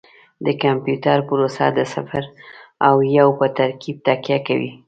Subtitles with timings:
[0.45, 2.23] د کمپیوټر پروسه د صفر
[2.87, 4.71] او یو په ترکیب تکیه کوي.